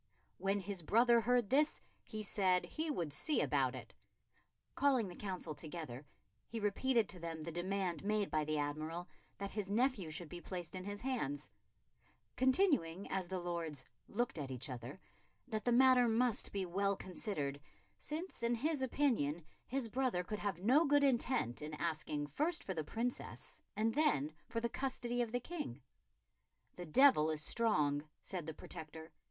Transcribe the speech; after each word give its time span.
"When 0.39 0.59
his 0.61 0.81
brother 0.81 1.21
heard 1.21 1.51
this, 1.51 1.79
he 2.03 2.23
said 2.23 2.65
he 2.65 2.89
would 2.89 3.13
see 3.13 3.39
about 3.39 3.75
it." 3.75 3.93
Calling 4.73 5.07
the 5.07 5.15
Council 5.15 5.53
together, 5.53 6.07
he 6.47 6.59
repeated 6.59 7.07
to 7.09 7.19
them 7.19 7.43
the 7.43 7.51
demand 7.51 8.03
made 8.03 8.31
by 8.31 8.43
the 8.43 8.57
Admiral 8.57 9.07
that 9.37 9.51
his 9.51 9.69
nephew 9.69 10.09
should 10.09 10.27
be 10.27 10.41
placed 10.41 10.73
in 10.73 10.85
his 10.85 11.01
hands; 11.01 11.51
continuing, 12.35 13.11
as 13.11 13.27
the 13.27 13.37
Lords 13.37 13.85
"looked 14.07 14.39
at 14.39 14.49
each 14.49 14.71
other," 14.71 14.99
that 15.47 15.65
the 15.65 15.71
matter 15.71 16.07
must 16.07 16.51
be 16.51 16.65
well 16.65 16.95
considered, 16.95 17.59
since 17.99 18.41
in 18.41 18.55
his 18.55 18.81
opinion 18.81 19.43
his 19.67 19.87
brother 19.87 20.23
could 20.23 20.39
have 20.39 20.63
no 20.63 20.83
good 20.83 21.03
intent 21.03 21.61
in 21.61 21.75
asking 21.75 22.25
first 22.25 22.63
for 22.63 22.73
the 22.73 22.83
Princess, 22.83 23.61
and 23.75 23.93
then 23.93 24.33
for 24.47 24.59
the 24.59 24.67
custody 24.67 25.21
of 25.21 25.31
the 25.31 25.39
King. 25.39 25.79
"The 26.75 26.87
devil 26.87 27.29
is 27.29 27.43
strong," 27.43 28.09
said 28.23 28.47
the 28.47 28.55
Protector. 28.55 29.11